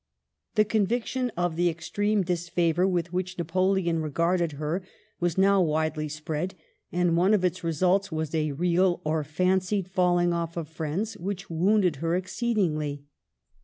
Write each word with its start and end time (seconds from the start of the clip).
The 0.55 0.65
conviction 0.65 1.31
of 1.37 1.55
the 1.55 1.69
extreme 1.69 2.23
disfavor 2.23 2.87
with 2.87 3.13
which 3.13 3.37
Napoleon 3.37 4.01
regarded 4.01 4.53
her 4.53 4.81
was 5.19 5.37
now 5.37 5.61
widely 5.61 6.09
spread, 6.09 6.55
and 6.91 7.15
one 7.15 7.35
of 7.35 7.45
its 7.45 7.63
results 7.63 8.11
was 8.11 8.33
a 8.33 8.53
real 8.53 9.01
or 9.03 9.23
fancied 9.23 9.87
falling 9.91 10.33
off 10.33 10.57
of 10.57 10.67
friends, 10.67 11.17
which 11.17 11.51
wounded 11.51 11.97
her 11.97 12.15
exceed 12.15 12.57
ingly. 12.57 13.03